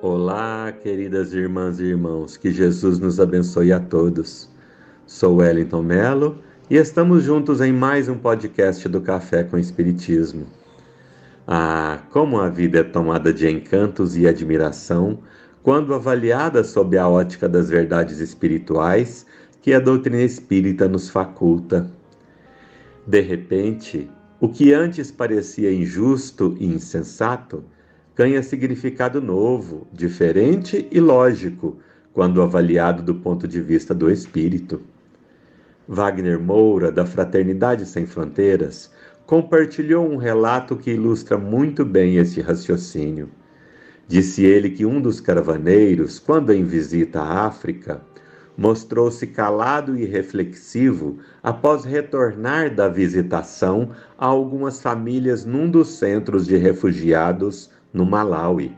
[0.00, 4.48] Olá, queridas irmãs e irmãos, que Jesus nos abençoe a todos.
[5.04, 6.38] Sou Wellington Melo
[6.70, 10.46] e estamos juntos em mais um podcast do Café com Espiritismo.
[11.48, 15.18] Ah, como a vida é tomada de encantos e admiração
[15.64, 19.26] quando avaliada sob a ótica das verdades espirituais
[19.60, 21.90] que a doutrina espírita nos faculta.
[23.04, 24.08] De repente,
[24.38, 27.64] o que antes parecia injusto e insensato
[28.18, 31.78] ganha significado novo, diferente e lógico,
[32.12, 34.80] quando avaliado do ponto de vista do espírito.
[35.86, 38.90] Wagner Moura, da Fraternidade Sem Fronteiras,
[39.24, 43.28] compartilhou um relato que ilustra muito bem esse raciocínio.
[44.08, 48.02] Disse ele que um dos caravaneiros, quando em visita à África,
[48.56, 56.56] mostrou-se calado e reflexivo após retornar da visitação a algumas famílias num dos centros de
[56.56, 58.76] refugiados no Malawi.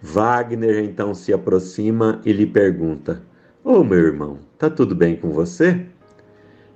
[0.00, 3.22] Wagner então se aproxima e lhe pergunta:
[3.62, 5.86] Ô oh, meu irmão, tá tudo bem com você?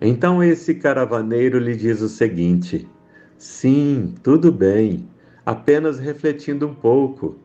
[0.01, 2.89] Então esse caravaneiro lhe diz o seguinte:
[3.37, 5.09] Sim, tudo bem,
[5.45, 7.37] apenas refletindo um pouco.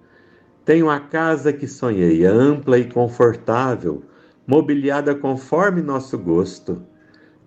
[0.63, 4.03] Tenho a casa que sonhei, ampla e confortável,
[4.45, 6.83] mobiliada conforme nosso gosto.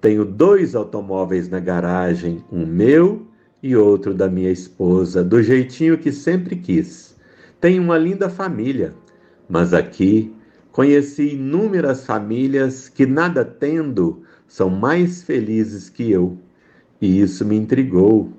[0.00, 3.26] Tenho dois automóveis na garagem, um meu
[3.64, 7.16] e outro da minha esposa, do jeitinho que sempre quis.
[7.58, 8.94] Tenho uma linda família,
[9.48, 10.30] mas aqui
[10.70, 16.36] conheci inúmeras famílias que, nada tendo, são mais felizes que eu.
[17.00, 18.30] E isso me intrigou.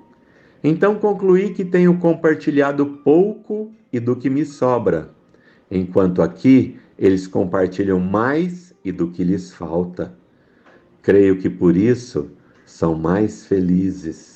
[0.63, 5.09] Então concluí que tenho compartilhado pouco e do que me sobra,
[5.71, 10.15] enquanto aqui eles compartilham mais e do que lhes falta.
[11.01, 12.29] Creio que por isso
[12.63, 14.34] são mais felizes.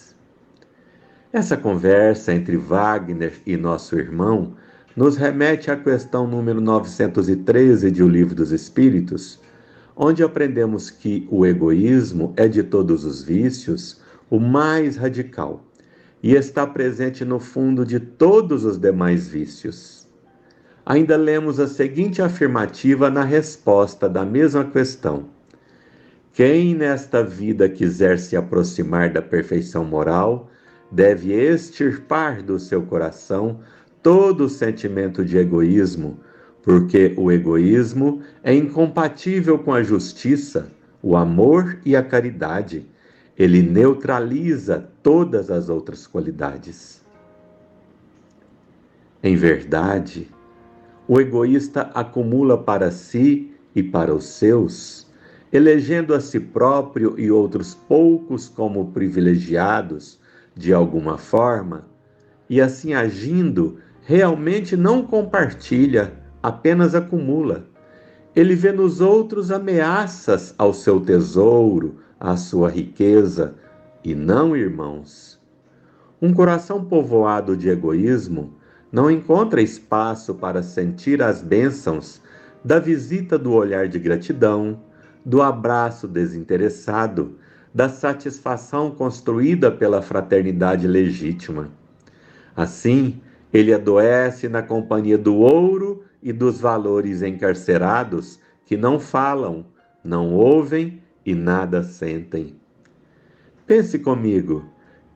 [1.31, 4.56] Essa conversa entre Wagner e nosso irmão
[4.95, 9.40] nos remete à questão número 913 de O Livro dos Espíritos,
[9.95, 15.63] onde aprendemos que o egoísmo é de todos os vícios o mais radical
[16.23, 20.07] e está presente no fundo de todos os demais vícios.
[20.84, 25.29] Ainda lemos a seguinte afirmativa na resposta da mesma questão:
[26.34, 30.50] Quem nesta vida quiser se aproximar da perfeição moral,
[30.91, 33.59] deve extirpar do seu coração
[34.01, 36.19] todo o sentimento de egoísmo,
[36.63, 42.85] porque o egoísmo é incompatível com a justiça, o amor e a caridade.
[43.38, 47.01] Ele neutraliza todas as outras qualidades.
[49.22, 50.29] Em verdade,
[51.07, 55.07] o egoísta acumula para si e para os seus,
[55.51, 60.19] elegendo a si próprio e outros poucos como privilegiados
[60.59, 61.86] de alguma forma,
[62.50, 66.12] e assim agindo, realmente não compartilha,
[66.44, 67.66] apenas acumula.
[68.36, 73.56] Ele vê nos outros ameaças ao seu tesouro, à sua riqueza,
[74.03, 75.40] e não irmãos.
[76.22, 78.53] Um coração povoado de egoísmo
[78.91, 82.22] não encontra espaço para sentir as bênçãos
[82.66, 84.81] da visita do olhar de gratidão,
[85.26, 87.38] do abraço desinteressado,
[87.74, 91.72] da satisfação construída pela fraternidade legítima.
[92.56, 93.22] Assim,
[93.53, 99.66] ele adoece na companhia do ouro e dos valores encarcerados que não falam,
[100.03, 102.56] não ouvem e nada sentem.
[103.66, 104.66] Pense comigo,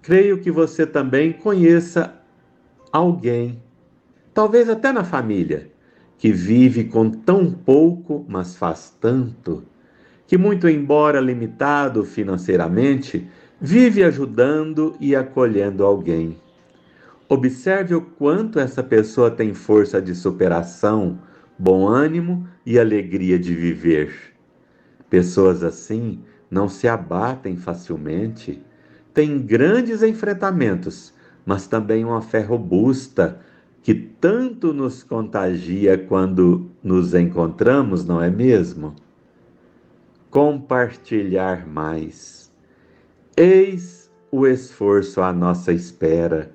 [0.01, 2.13] creio que você também conheça
[2.91, 3.61] alguém,
[4.33, 5.71] talvez até na família,
[6.17, 9.63] que vive com tão pouco, mas faz tanto,
[10.27, 13.27] que, muito embora limitado financeiramente,
[13.59, 16.37] vive ajudando e acolhendo alguém.
[17.29, 21.19] Observe o quanto essa pessoa tem força de superação,
[21.57, 24.13] bom ânimo e alegria de viver.
[25.09, 26.19] Pessoas assim
[26.49, 28.61] não se abatem facilmente,
[29.13, 31.13] têm grandes enfrentamentos,
[31.45, 33.39] mas também uma fé robusta
[33.81, 38.95] que tanto nos contagia quando nos encontramos, não é mesmo?
[40.33, 42.51] Compartilhar mais.
[43.37, 46.51] Eis o esforço à nossa espera.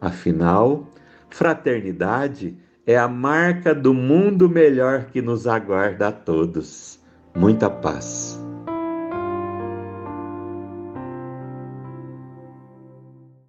[0.00, 0.88] Afinal,
[1.28, 6.98] fraternidade é a marca do mundo melhor que nos aguarda a todos.
[7.36, 8.47] Muita paz.